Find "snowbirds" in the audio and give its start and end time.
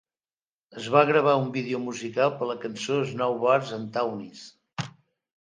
3.11-3.77